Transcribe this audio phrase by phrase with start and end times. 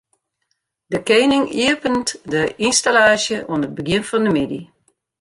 [0.93, 4.63] De kening iepenet de ynstallaasje oan it begjin fan de middei.